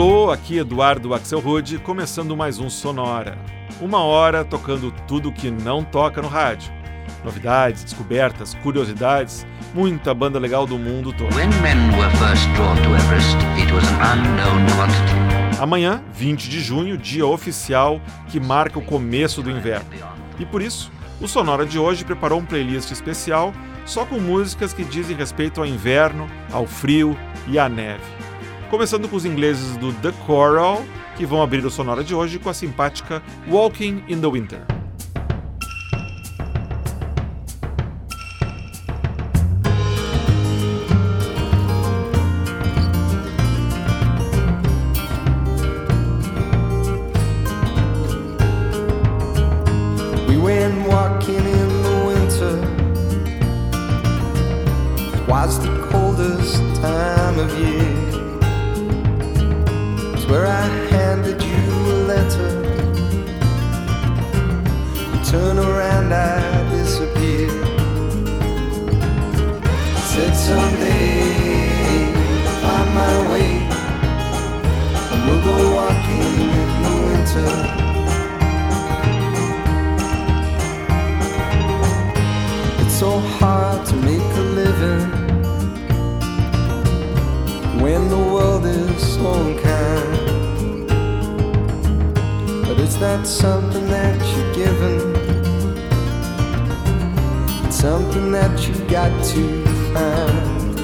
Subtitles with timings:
[0.00, 3.36] Alô, aqui Eduardo Axel Rude, começando mais um Sonora.
[3.82, 6.72] Uma hora tocando tudo que não toca no rádio.
[7.22, 11.34] Novidades, descobertas, curiosidades, muita banda legal do mundo todo.
[15.60, 19.90] Amanhã, 20 de junho, dia oficial que marca o começo do inverno.
[20.38, 20.90] E por isso,
[21.20, 23.52] o Sonora de hoje preparou um playlist especial
[23.84, 27.14] só com músicas que dizem respeito ao inverno, ao frio
[27.46, 28.19] e à neve.
[28.70, 30.84] Começando com os ingleses do The Coral,
[31.16, 34.79] que vão abrir o Sonora de hoje com a simpática Walking in the Winter.
[93.00, 95.16] That's something that you're given?
[97.64, 100.78] It's something that you've got to find.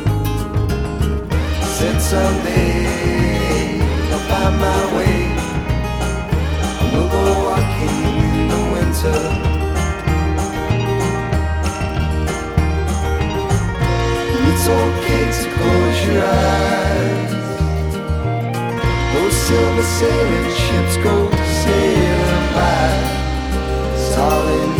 [1.62, 3.80] Said someday
[4.12, 5.18] I'll find my way.
[6.80, 9.20] I will go walking in the winter.
[14.48, 17.32] It's okay to close your eyes.
[19.12, 22.32] Those silver sailing ships go it's
[24.18, 24.75] all solid.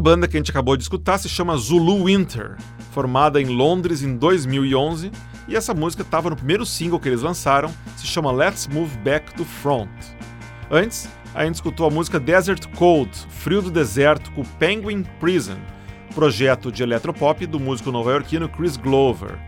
[0.00, 2.56] Banda que a gente acabou de escutar se chama Zulu Winter,
[2.90, 5.12] formada em Londres em 2011,
[5.46, 9.34] e essa música estava no primeiro single que eles lançaram, se chama Let's Move Back
[9.34, 9.90] to Front.
[10.70, 15.58] Antes, a gente escutou a música Desert Cold, Frio do Deserto, com Penguin Prison,
[16.14, 19.38] projeto de eletropop do músico nova-iorquino Chris Glover.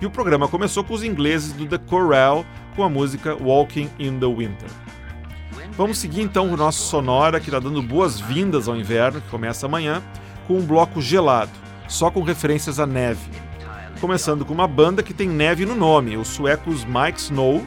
[0.00, 4.18] E o programa começou com os ingleses do The Corral com a música Walking in
[4.18, 4.68] the Winter.
[5.76, 10.02] Vamos seguir então o nosso sonora que está dando boas-vindas ao inverno, que começa amanhã,
[10.46, 11.52] com um bloco gelado,
[11.88, 13.30] só com referências à neve.
[14.00, 17.66] Começando com uma banda que tem neve no nome, os suecos Mike Snow,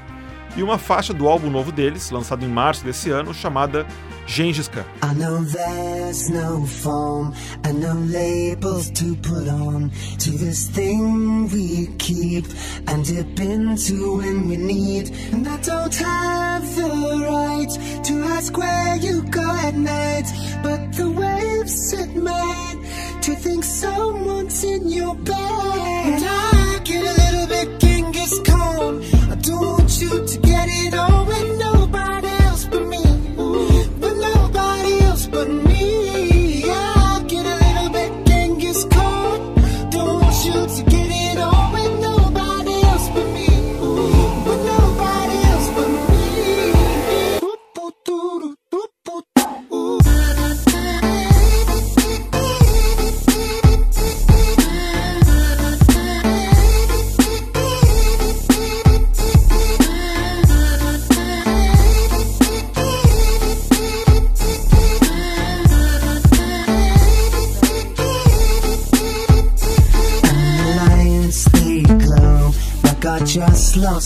[0.55, 3.87] e uma faixa do álbum novo deles, lançado em março desse ano, chamada
[4.27, 4.85] Gengis Khan.
[5.01, 11.87] I know there's no form and no labels to put on to this thing we
[11.97, 12.45] keep
[12.87, 15.11] and dip into when we need.
[15.31, 16.89] And I don't have the
[17.29, 20.27] right to ask where you go at night,
[20.63, 22.83] but the waves set mine
[23.21, 25.35] to think someone's in your bed.
[25.35, 29.03] And I get a little bit Genghis Khan.
[29.31, 30.42] I don't want you to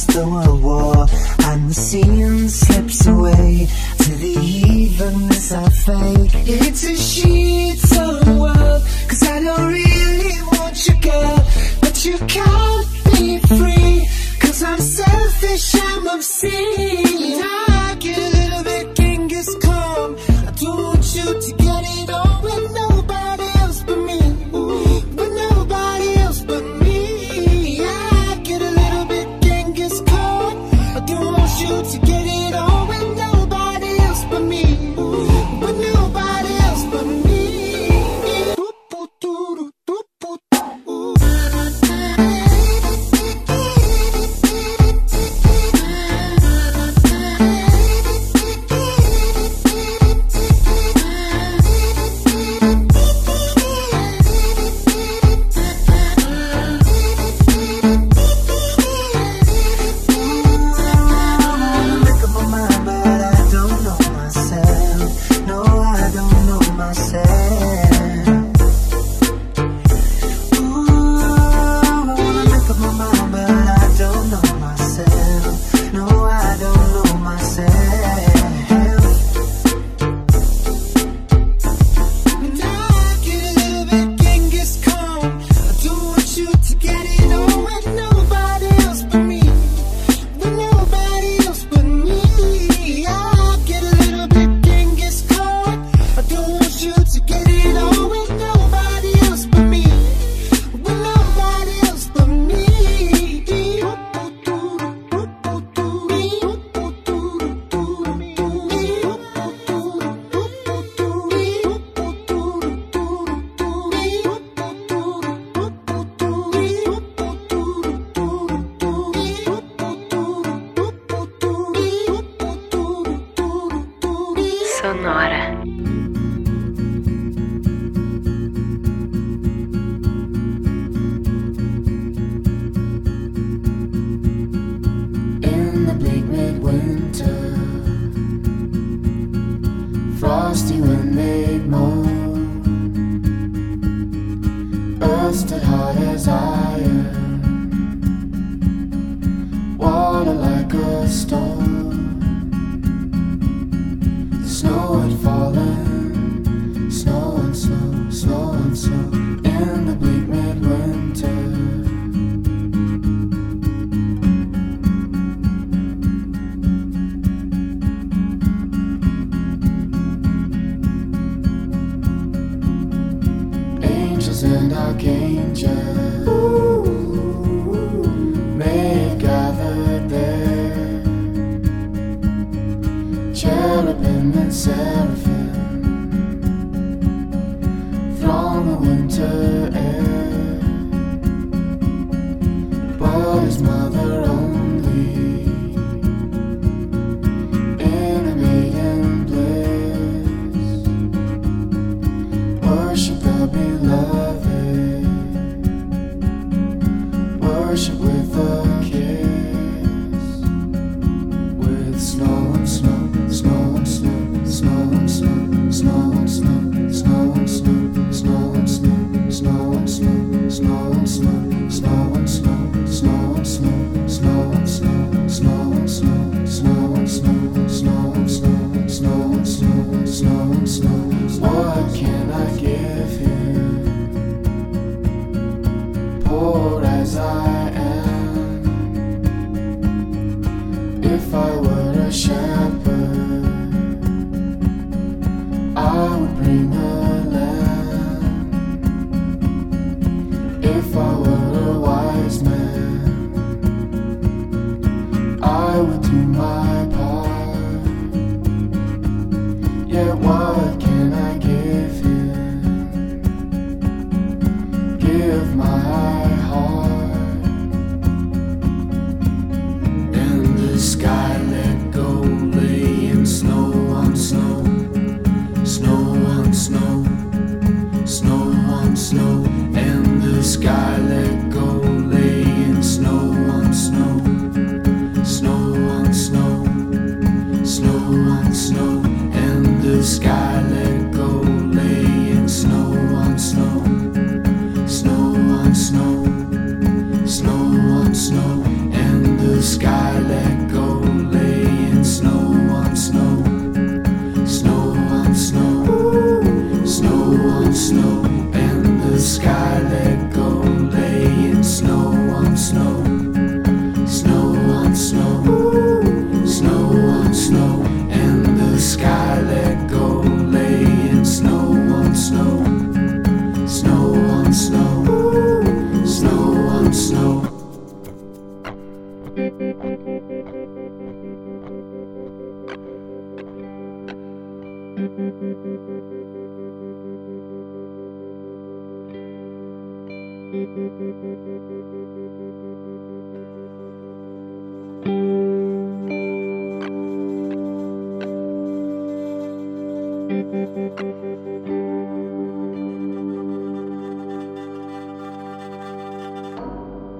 [0.07, 1.05] the world war
[1.49, 3.67] And the scene slips away.
[3.99, 4.33] To the
[4.73, 6.31] evenness I fake?
[6.47, 11.37] It's a sheets of world Cause I don't really want you girl
[11.81, 14.07] But you can't be free
[14.39, 16.86] Cause I'm selfish, I'm obscene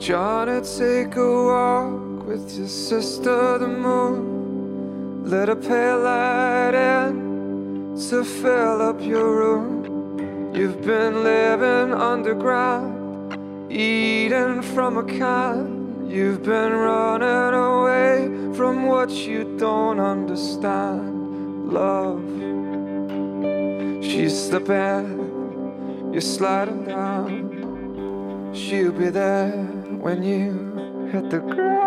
[0.08, 5.26] Johnny, take a walk with your sister, the moon.
[5.26, 10.54] Let a pale light in to fill up your room.
[10.56, 16.08] You've been living underground, eating from a can.
[16.10, 21.67] You've been running away from what you don't understand.
[21.67, 22.24] Love,
[24.02, 28.54] she's slipping, you're sliding down.
[28.54, 29.66] She'll be there
[30.08, 31.84] when you hit the ground.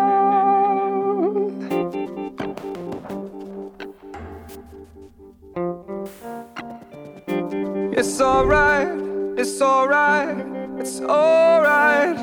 [7.97, 8.93] It's alright,
[9.39, 10.37] it's alright,
[10.77, 12.19] it's alright.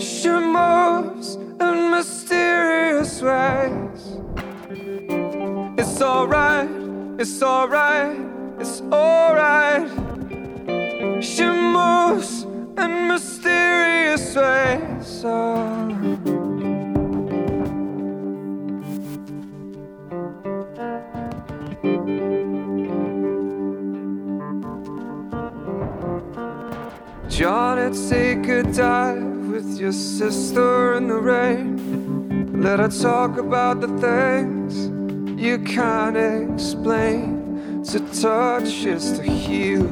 [0.00, 4.20] She moves in mysterious ways.
[5.80, 6.70] It's alright,
[7.18, 8.25] it's alright,
[27.36, 32.62] Johnny, take a dive with your sister in the rain.
[32.62, 34.88] Let her talk about the things
[35.38, 37.82] you can't explain.
[37.90, 39.86] To touch is to heal,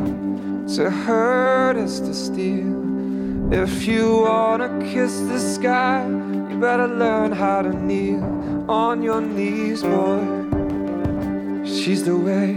[0.74, 3.52] to hurt is to steal.
[3.52, 6.06] If you wanna kiss the sky,
[6.48, 8.24] you better learn how to kneel
[8.70, 10.24] on your knees, boy.
[11.66, 12.56] She's the way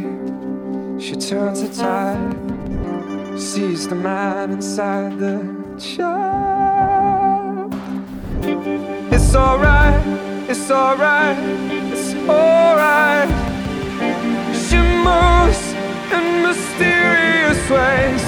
[0.97, 2.56] she turns the tide,
[3.39, 5.39] sees the man inside the
[5.79, 7.71] child.
[9.13, 10.03] It's alright,
[10.49, 11.37] it's alright,
[11.93, 13.29] it's alright.
[14.55, 15.61] She moves
[16.11, 18.25] in mysterious ways.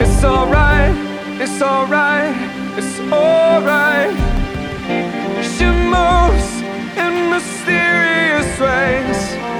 [0.00, 0.94] It's alright,
[1.40, 2.36] it's alright,
[2.78, 4.14] it's alright.
[5.42, 6.62] She moves
[6.96, 9.59] in mysterious ways.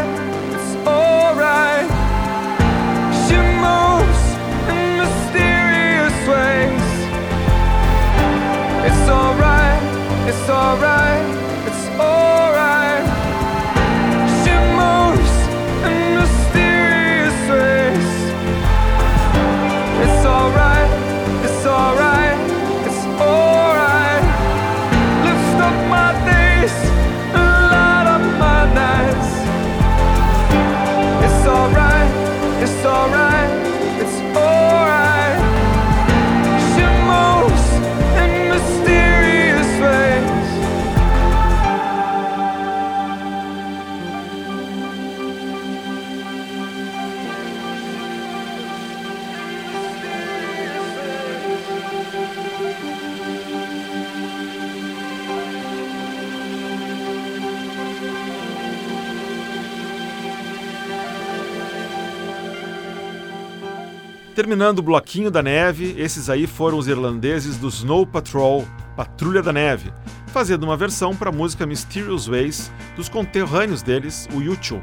[64.41, 69.53] Terminando o bloquinho da neve, esses aí foram os irlandeses do Snow Patrol, Patrulha da
[69.53, 69.93] Neve,
[70.25, 74.81] fazendo uma versão para a música Mysterious Ways dos conterrâneos deles, o U2.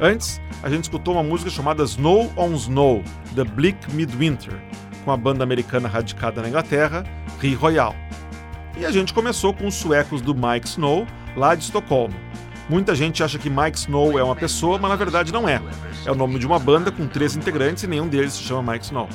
[0.00, 3.02] Antes, a gente escutou uma música chamada Snow on Snow,
[3.34, 4.54] The Bleak Midwinter,
[5.04, 7.02] com a banda americana radicada na Inglaterra,
[7.40, 7.96] Ri Royal.
[8.78, 11.04] E a gente começou com os suecos do Mike Snow,
[11.36, 12.14] lá de Estocolmo.
[12.68, 15.60] Muita gente acha que Mike Snow é uma pessoa, mas na verdade não é.
[16.06, 18.86] É o nome de uma banda com três integrantes e nenhum deles se chama Mike
[18.86, 19.08] Snow.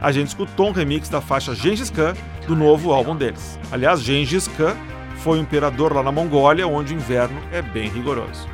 [0.00, 2.14] A gente escutou um remix da faixa Gengis Khan
[2.46, 3.58] do novo álbum deles.
[3.72, 4.76] Aliás, Gengis Khan
[5.16, 8.46] foi um imperador lá na Mongólia, onde o inverno é bem rigoroso.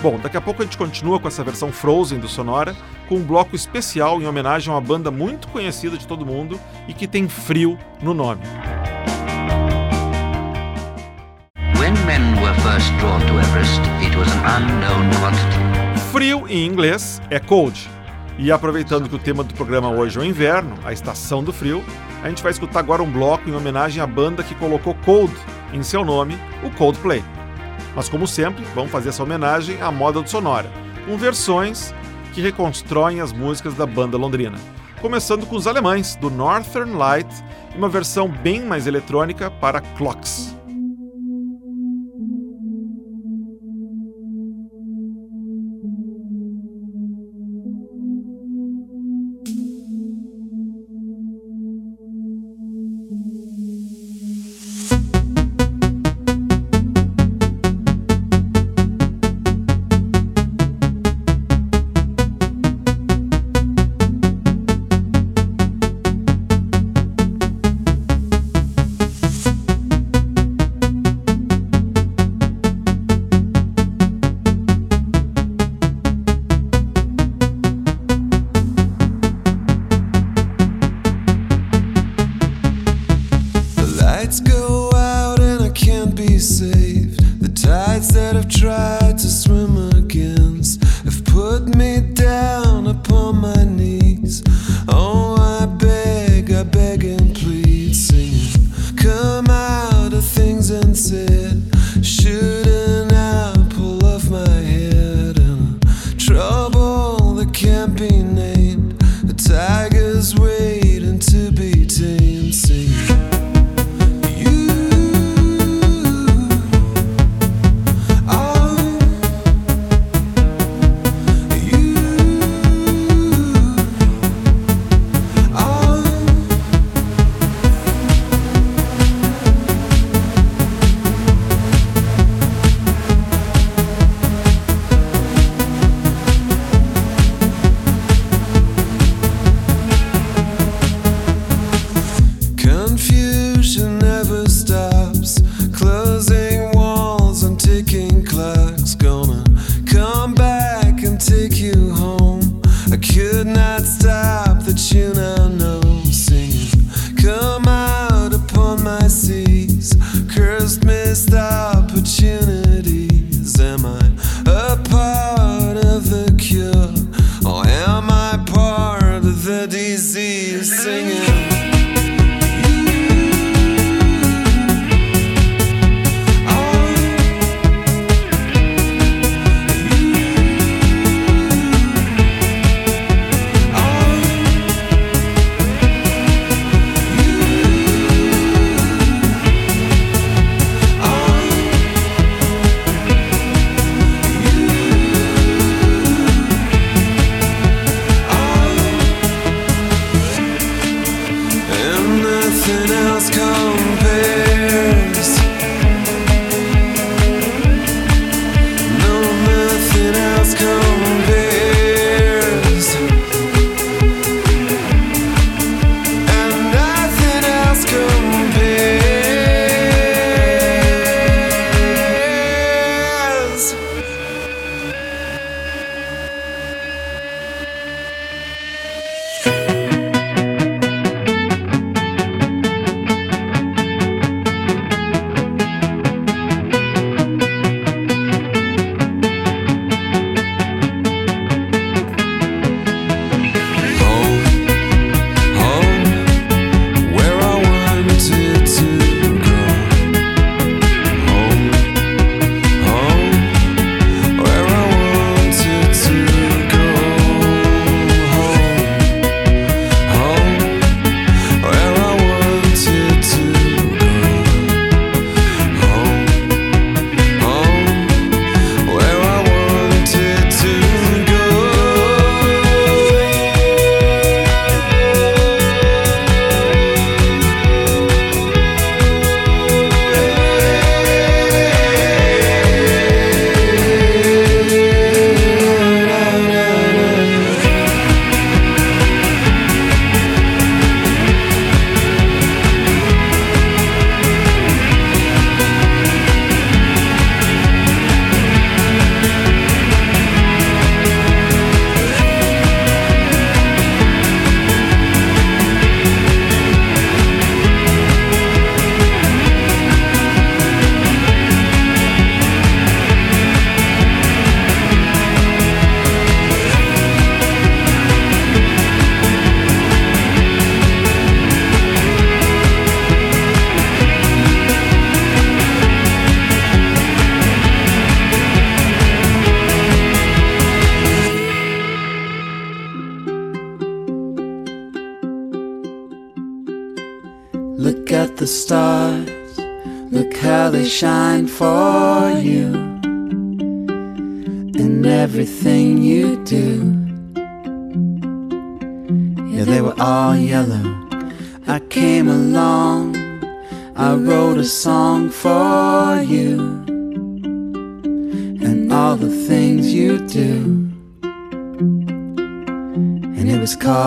[0.00, 2.76] Bom, daqui a pouco a gente continua com essa versão Frozen do Sonora,
[3.08, 6.92] com um bloco especial em homenagem a uma banda muito conhecida de todo mundo e
[6.92, 8.42] que tem frio no nome.
[16.12, 17.90] Frio em inglês é cold.
[18.38, 21.84] E aproveitando que o tema do programa hoje é o inverno, a estação do frio,
[22.22, 25.32] a gente vai escutar agora um bloco em homenagem à banda que colocou cold
[25.72, 27.22] em seu nome, o Coldplay.
[27.94, 30.70] Mas como sempre, vamos fazer essa homenagem à moda do Sonora,
[31.06, 31.94] com versões
[32.32, 34.58] que reconstroem as músicas da banda londrina.
[35.00, 37.28] Começando com os alemães, do Northern Light,
[37.74, 40.53] e uma versão bem mais eletrônica para Clocks.
[92.00, 92.63] down.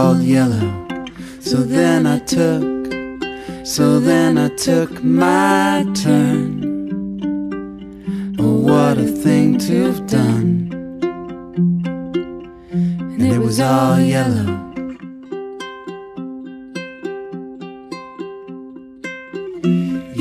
[0.08, 0.86] Called yellow.
[1.42, 2.64] So then I took
[3.66, 6.48] so then I took my turn.
[8.40, 10.50] Oh, what a thing to have done.
[13.12, 14.50] And it was all yellow.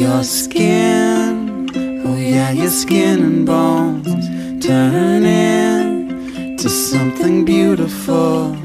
[0.03, 1.70] Your skin,
[2.07, 4.27] oh yeah, your skin and bones
[4.66, 8.57] turn into something beautiful.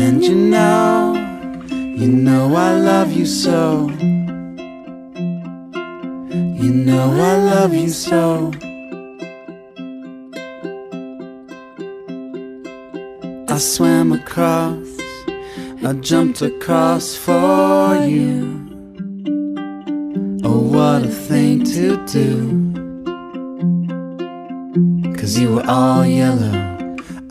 [0.00, 1.14] And you know,
[1.70, 3.88] you know I love you so.
[6.62, 8.52] You know I love you so.
[13.48, 14.86] I swam across,
[15.84, 18.66] I jumped across for you.
[20.44, 22.30] Oh, what a thing to do.
[25.16, 26.68] Cause you were all yellow.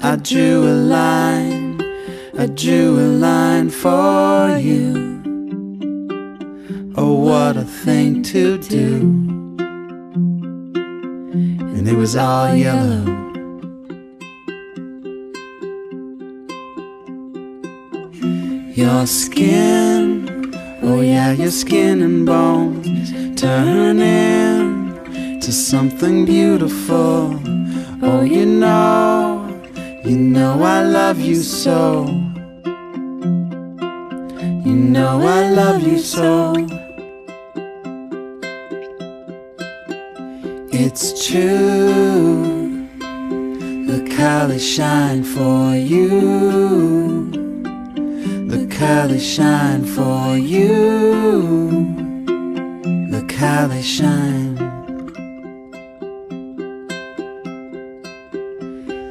[0.02, 1.47] I drew a line,
[2.40, 5.24] I drew a line for you.
[6.96, 9.00] Oh, what a thing to do.
[10.78, 13.06] And it was all yellow.
[18.76, 27.42] Your skin, oh yeah, your skin and bones turn into something beautiful.
[28.04, 29.44] Oh, you know,
[30.06, 32.27] you know I love you so.
[34.78, 36.54] Know I love you so.
[40.72, 42.88] It's true.
[43.88, 44.00] The
[44.48, 47.32] they shine for you.
[48.52, 48.68] The
[49.10, 51.48] they shine for you.
[53.38, 54.58] How they shine.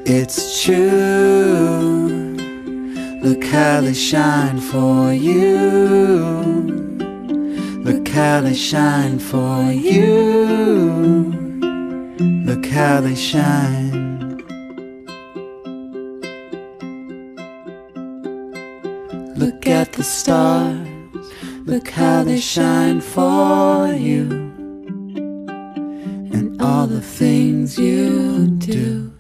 [0.05, 1.96] It's true.
[3.27, 5.49] Look how they shine for you.
[7.83, 11.33] Look how they shine for you.
[12.47, 14.39] Look how they shine.
[19.35, 20.87] Look at the stars.
[21.65, 24.31] Look how they shine for you.
[26.33, 29.16] And all the things you do.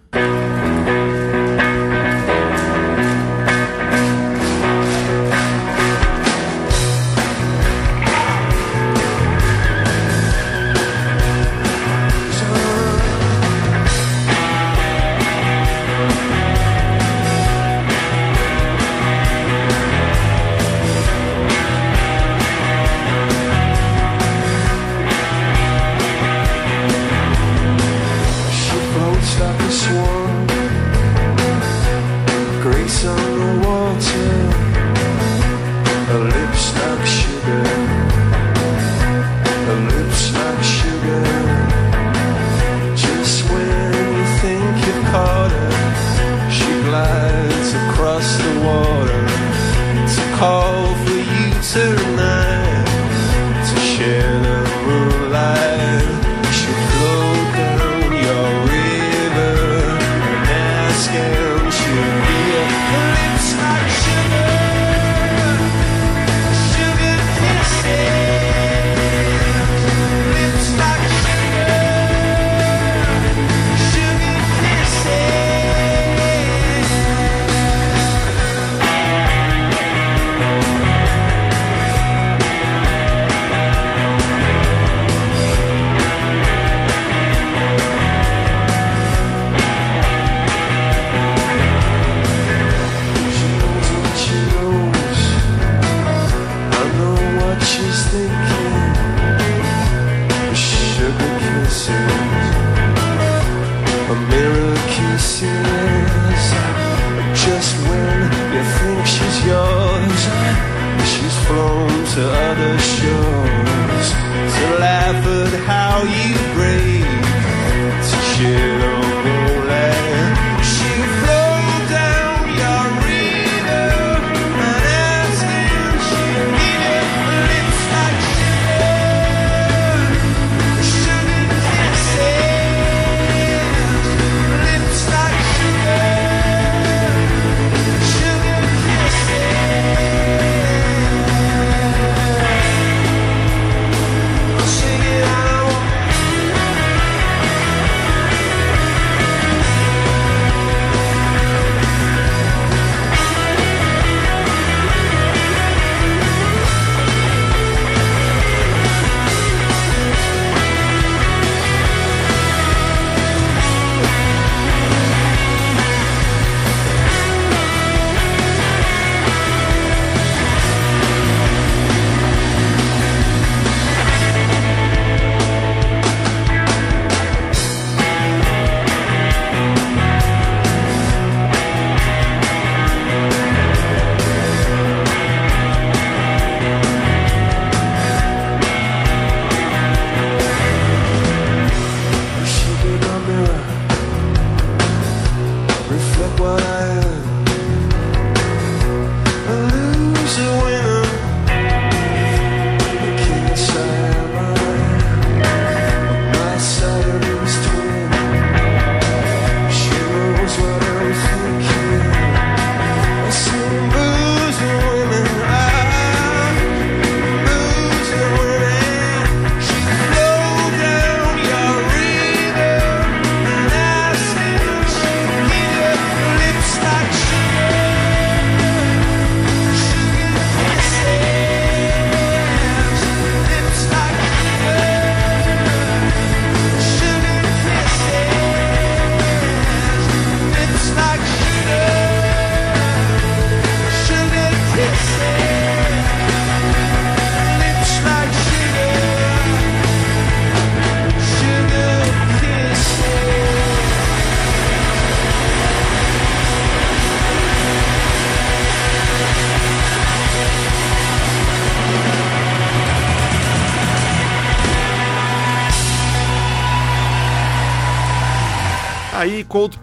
[113.08, 113.35] Other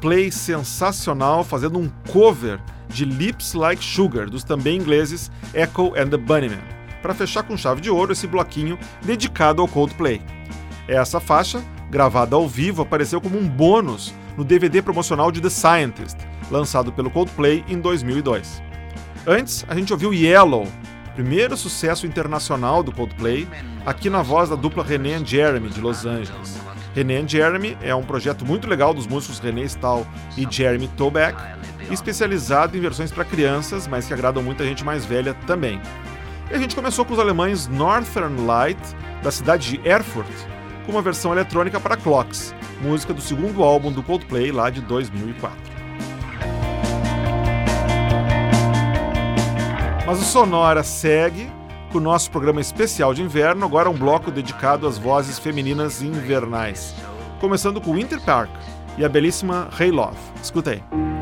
[0.04, 6.18] Coldplay sensacional fazendo um cover de Lips Like Sugar dos também ingleses Echo and the
[6.18, 6.60] Bunnymen,
[7.01, 10.22] para fechar com chave de ouro esse bloquinho dedicado ao Coldplay.
[10.89, 16.18] Essa faixa, gravada ao vivo, apareceu como um bônus no DVD promocional de The Scientist,
[16.51, 18.62] lançado pelo Coldplay em 2002.
[19.26, 20.68] Antes, a gente ouviu Yellow,
[21.16, 23.47] primeiro sucesso internacional do Coldplay,
[23.86, 26.73] aqui na voz da dupla René and Jeremy de Los Angeles.
[26.94, 30.06] René and Jeremy é um projeto muito legal dos músicos René Stahl
[30.38, 31.36] e Jeremy Toback,
[31.91, 35.82] especializado em versões para crianças, mas que agradam muita gente mais velha também.
[36.52, 38.80] E a gente começou com os alemães Northern Light,
[39.24, 40.28] da cidade de Erfurt,
[40.86, 45.58] com uma versão eletrônica para Clocks, música do segundo álbum do Coldplay lá de 2004.
[50.06, 51.50] Mas o Sonora segue
[51.94, 56.96] com o nosso programa especial de inverno, agora um bloco dedicado às vozes femininas invernais.
[57.39, 58.50] Começando com Winter Park
[58.98, 60.18] e a belíssima Hey Love.
[60.41, 61.12] Escuta aí.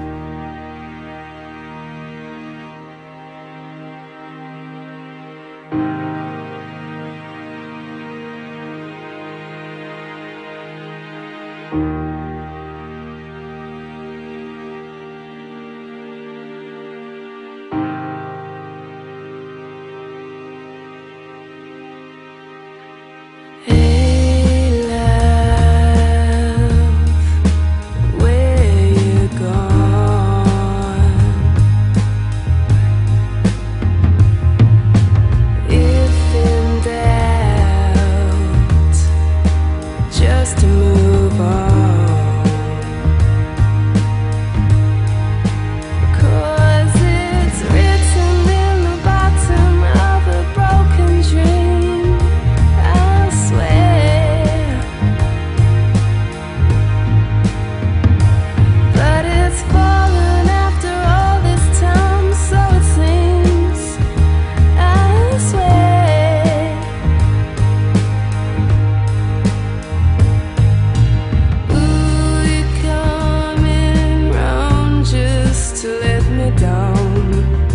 [76.61, 77.70] down.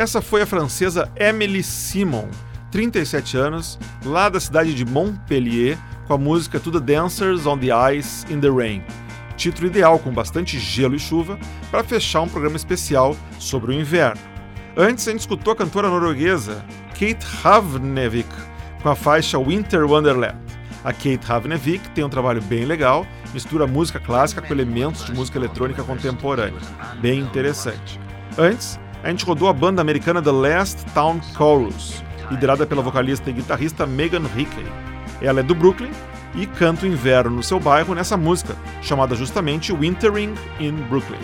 [0.00, 2.26] Essa foi a francesa Emily Simon,
[2.70, 5.76] 37 anos, lá da cidade de Montpellier,
[6.06, 8.82] com a música To the Dancers on the Ice in the Rain.
[9.36, 11.38] Título ideal com bastante gelo e chuva
[11.70, 14.18] para fechar um programa especial sobre o inverno.
[14.74, 18.34] Antes, a gente escutou a cantora norueguesa Kate Havnevik
[18.82, 20.38] com a faixa Winter Wonderland.
[20.82, 25.36] A Kate Havnevik tem um trabalho bem legal, mistura música clássica com elementos de música
[25.36, 26.58] eletrônica contemporânea.
[27.02, 28.00] Bem interessante.
[28.38, 33.32] Antes, a gente rodou a banda americana The Last Town Chorus, liderada pela vocalista e
[33.32, 34.66] guitarrista Megan Hickey.
[35.22, 35.90] Ela é do Brooklyn
[36.34, 41.18] e canta o inverno no seu bairro nessa música, chamada justamente Wintering in Brooklyn.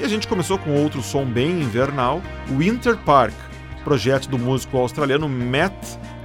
[0.00, 2.22] E a gente começou com outro som bem invernal,
[2.56, 3.34] Winter Park,
[3.82, 5.72] projeto do músico australiano Matt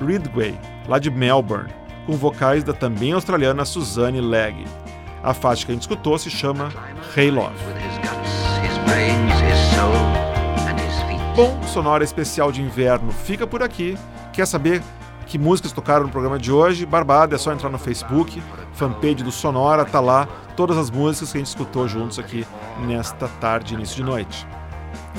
[0.05, 0.57] Ridgway,
[0.87, 1.73] lá de Melbourne,
[2.05, 4.65] com vocais da também australiana Suzanne Legg.
[5.23, 6.69] A faixa que a gente escutou se chama
[7.15, 7.55] Hey Love.
[11.35, 13.97] Bom, Sonora Especial de Inverno fica por aqui.
[14.31, 14.83] Quer saber
[15.25, 16.85] que músicas tocaram no programa de hoje?
[16.85, 18.39] Barbada, é só entrar no Facebook,
[18.73, 22.45] fanpage do Sonora, tá lá todas as músicas que a gente escutou juntos aqui
[22.85, 24.45] nesta tarde, início de noite.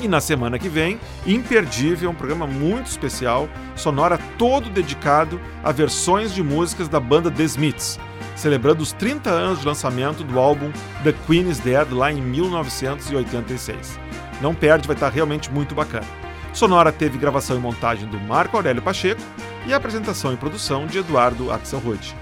[0.01, 6.33] E na semana que vem, Imperdível, um programa muito especial, sonora todo dedicado a versões
[6.33, 7.99] de músicas da banda The Smiths,
[8.37, 10.71] celebrando os 30 anos de lançamento do álbum
[11.03, 13.99] The Queen is Dead lá em 1986.
[14.41, 16.05] Não perde, vai estar realmente muito bacana.
[16.53, 19.21] Sonora teve gravação e montagem do Marco Aurélio Pacheco
[19.65, 22.15] e apresentação e produção de Eduardo Axelrod.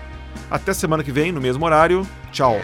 [0.50, 2.08] Até semana que vem, no mesmo horário.
[2.32, 2.60] Tchau.